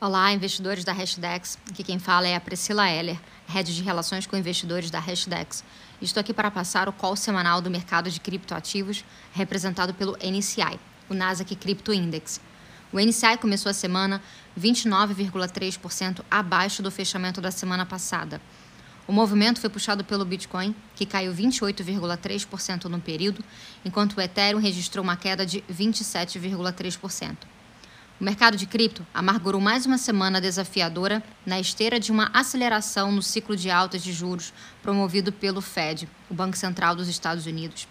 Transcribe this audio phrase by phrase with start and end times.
[0.00, 1.58] Olá, investidores da Hashdex.
[1.68, 5.64] Aqui quem fala é a Priscila Heller, head de relações com investidores da Hashdex.
[6.00, 11.14] Estou aqui para passar o call semanal do mercado de criptoativos, representado pelo NCI, o
[11.14, 12.40] Nasdaq Crypto Index.
[12.92, 14.22] O NCI começou a semana
[14.56, 18.40] 29,3% abaixo do fechamento da semana passada.
[19.04, 23.44] O movimento foi puxado pelo Bitcoin, que caiu 28,3% no período,
[23.84, 27.57] enquanto o Ethereum registrou uma queda de 27,3%.
[28.20, 33.22] O mercado de cripto amargurou mais uma semana desafiadora na esteira de uma aceleração no
[33.22, 37.86] ciclo de altas de juros promovido pelo Fed, o Banco Central dos Estados Unidos,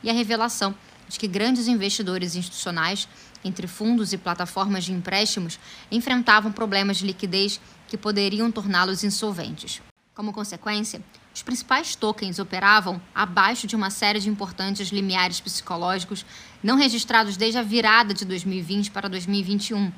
[0.00, 0.72] e a revelação
[1.08, 3.08] de que grandes investidores institucionais,
[3.44, 5.58] entre fundos e plataformas de empréstimos,
[5.90, 9.82] enfrentavam problemas de liquidez que poderiam torná-los insolventes.
[10.14, 11.02] Como consequência,
[11.34, 16.26] os principais tokens operavam abaixo de uma série de importantes limiares psicológicos
[16.62, 19.86] não registrados desde a virada de 2020 para 2021.
[19.86, 19.92] O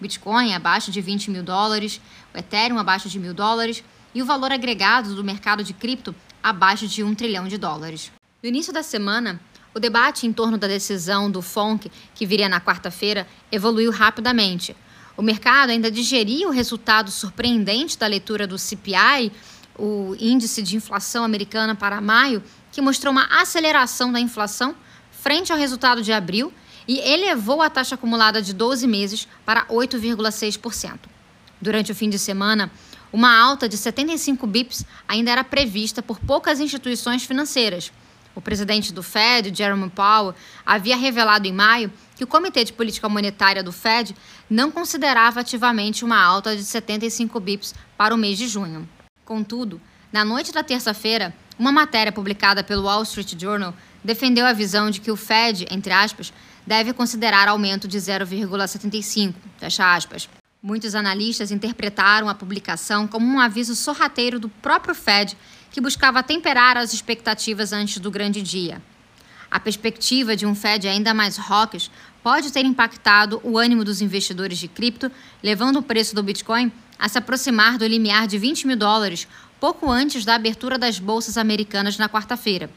[0.00, 2.00] Bitcoin abaixo de 20 mil dólares,
[2.34, 3.82] o Ethereum abaixo de mil dólares
[4.14, 8.12] e o valor agregado do mercado de cripto abaixo de um trilhão de dólares.
[8.42, 9.40] No início da semana,
[9.74, 14.76] o debate em torno da decisão do FONC, que viria na quarta-feira, evoluiu rapidamente.
[15.16, 19.32] O mercado ainda digeria o resultado surpreendente da leitura do CPI
[19.78, 24.74] o índice de inflação americana para maio, que mostrou uma aceleração da inflação
[25.10, 26.52] frente ao resultado de abril
[26.86, 30.98] e elevou a taxa acumulada de 12 meses para 8,6%.
[31.60, 32.70] Durante o fim de semana,
[33.12, 37.92] uma alta de 75 bips ainda era prevista por poucas instituições financeiras.
[38.34, 40.34] O presidente do Fed, Jerome Powell,
[40.66, 44.14] havia revelado em maio que o Comitê de Política Monetária do Fed
[44.50, 48.88] não considerava ativamente uma alta de 75 bips para o mês de junho.
[49.24, 49.80] Contudo,
[50.12, 55.00] na noite da terça-feira, uma matéria publicada pelo Wall Street Journal defendeu a visão de
[55.00, 56.32] que o Fed, entre aspas,
[56.66, 60.28] deve considerar aumento de 0,75, fecha aspas.
[60.62, 65.36] Muitos analistas interpretaram a publicação como um aviso sorrateiro do próprio Fed,
[65.70, 68.80] que buscava temperar as expectativas antes do grande dia.
[69.54, 71.88] A perspectiva de um Fed ainda mais hawkish
[72.24, 77.08] pode ter impactado o ânimo dos investidores de cripto, levando o preço do Bitcoin a
[77.08, 79.28] se aproximar do limiar de 20 mil dólares
[79.60, 82.68] pouco antes da abertura das bolsas americanas na quarta-feira.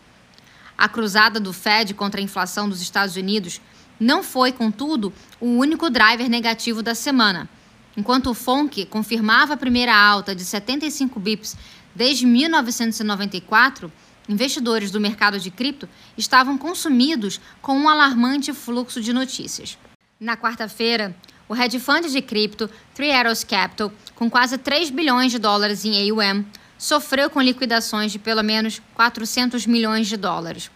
[0.77, 3.59] A cruzada do Fed contra a inflação dos Estados Unidos
[3.99, 5.11] não foi, contudo,
[5.41, 7.49] o único driver negativo da semana.
[7.97, 11.57] Enquanto o FONC confirmava a primeira alta de 75 bips
[11.95, 13.91] desde 1994,
[14.27, 19.77] investidores do mercado de cripto estavam consumidos com um alarmante fluxo de notícias.
[20.19, 21.15] Na quarta-feira,
[21.47, 26.11] o hedge fund de cripto Three Arrows Capital, com quase 3 bilhões de dólares em
[26.11, 26.43] AUM,
[26.77, 30.69] sofreu com liquidações de pelo menos 400 milhões de dólares.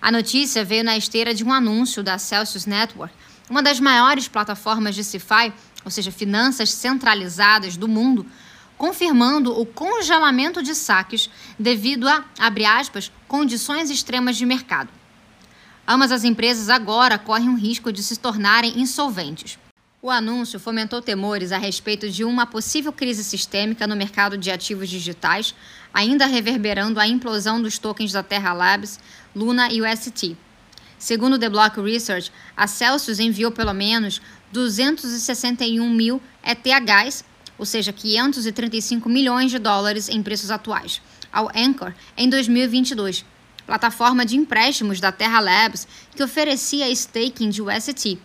[0.00, 3.14] A notícia veio na esteira de um anúncio da Celsius Network,
[3.48, 5.52] uma das maiores plataformas de CeFi,
[5.84, 8.26] ou seja, finanças centralizadas do mundo,
[8.76, 14.90] confirmando o congelamento de saques devido a, abre aspas, condições extremas de mercado.
[15.86, 19.58] Ambas as empresas agora correm o risco de se tornarem insolventes.
[20.00, 24.90] O anúncio fomentou temores a respeito de uma possível crise sistêmica no mercado de ativos
[24.90, 25.54] digitais,
[25.94, 28.98] ainda reverberando a implosão dos tokens da Terra Labs,
[29.34, 30.36] Luna e UST.
[30.98, 34.20] Segundo The Block Research, a Celsius enviou pelo menos
[34.52, 37.24] 261 mil ETHs,
[37.58, 41.00] ou seja, 535 milhões de dólares em preços atuais,
[41.32, 43.24] ao Anchor em 2022,
[43.66, 48.18] plataforma de empréstimos da Terra Labs que oferecia staking de UST.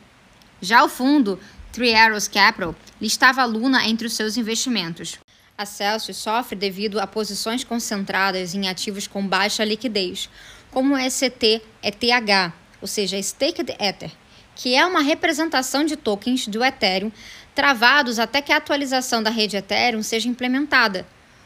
[0.62, 1.40] Já o fundo
[1.72, 5.18] Three Arrows Capital listava a Luna entre os seus investimentos.
[5.58, 10.30] A Celsius sofre devido a posições concentradas em ativos com baixa liquidez,
[10.72, 14.12] como o ST ETH, ou seja, Staked Ether,
[14.56, 17.12] que é uma representação de tokens do Ethereum
[17.60, 21.00] travados até que a atualização da rede Ethereum seja implementada,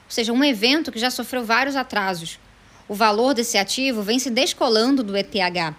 [0.06, 2.38] ou seja, um evento que já sofreu vários atrasos.
[2.88, 5.73] O valor desse ativo vem se descolando do ETH.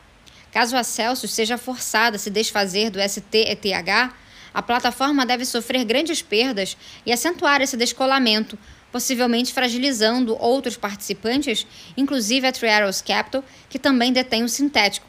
[0.51, 4.13] Caso a Celsius seja forçada a se desfazer do ST-ETH,
[4.53, 6.77] a plataforma deve sofrer grandes perdas
[7.07, 8.59] e acentuar esse descolamento,
[8.91, 11.65] possivelmente fragilizando outros participantes,
[11.97, 15.09] inclusive a Three Arrows Capital, que também detém o sintético.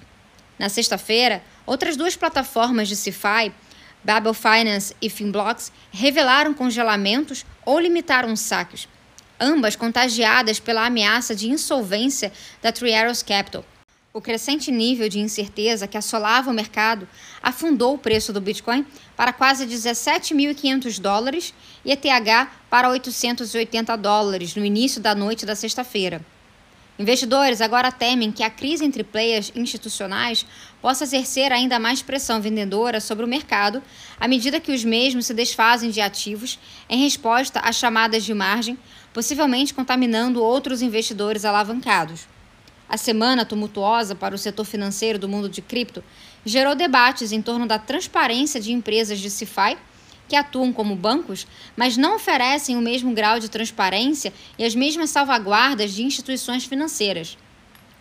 [0.59, 3.51] Na sexta-feira, outras duas plataformas de CeFi,
[4.05, 8.87] Babel Finance e Finblocks, revelaram congelamentos ou limitaram saques,
[9.39, 12.31] ambas contagiadas pela ameaça de insolvência
[12.61, 12.93] da Three
[13.27, 13.65] Capital.
[14.13, 17.09] O crescente nível de incerteza que assolava o mercado
[17.41, 18.85] afundou o preço do Bitcoin
[19.17, 21.51] para quase 17.500 dólares
[21.83, 26.23] e ETH para 880 dólares no início da noite da sexta-feira.
[26.97, 30.45] Investidores agora temem que a crise entre players institucionais
[30.85, 33.81] possa exercer ainda mais pressão vendedora sobre o mercado
[34.19, 38.77] à medida que os mesmos se desfazem de ativos em resposta às chamadas de margem,
[39.11, 42.27] possivelmente contaminando outros investidores alavancados.
[42.87, 46.03] A semana tumultuosa para o setor financeiro do mundo de cripto
[46.45, 49.75] gerou debates em torno da transparência de empresas de CeFi
[50.27, 55.09] que atuam como bancos, mas não oferecem o mesmo grau de transparência e as mesmas
[55.09, 57.39] salvaguardas de instituições financeiras.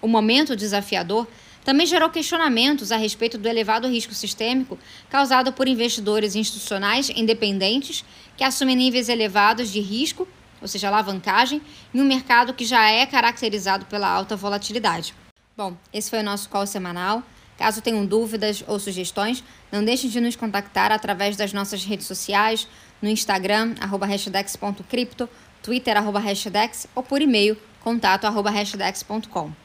[0.03, 1.27] O momento desafiador
[1.65, 4.79] também gerou questionamentos a respeito do elevado risco sistêmico
[5.09, 8.05] causado por investidores institucionais independentes
[8.37, 10.29] que assumem níveis elevados de risco,
[10.61, 11.63] ou seja, alavancagem,
[11.93, 15.15] em um mercado que já é caracterizado pela alta volatilidade.
[15.57, 17.23] Bom, esse foi o nosso call semanal.
[17.57, 22.67] Caso tenham dúvidas ou sugestões, não deixem de nos contactar através das nossas redes sociais,
[23.01, 25.29] no Instagram, arroba hashdex.cripto,
[25.63, 29.64] Twitter, arroba hashdex, ou por e-mail, contato, arroba hashdex.com.